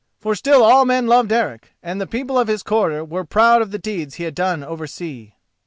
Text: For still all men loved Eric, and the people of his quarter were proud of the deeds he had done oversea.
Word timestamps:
For 0.19 0.33
still 0.33 0.63
all 0.63 0.83
men 0.83 1.05
loved 1.05 1.31
Eric, 1.31 1.73
and 1.83 2.01
the 2.01 2.07
people 2.07 2.35
of 2.39 2.47
his 2.47 2.63
quarter 2.63 3.05
were 3.05 3.23
proud 3.23 3.61
of 3.61 3.69
the 3.69 3.77
deeds 3.77 4.15
he 4.15 4.23
had 4.23 4.33
done 4.33 4.63
oversea. 4.63 5.35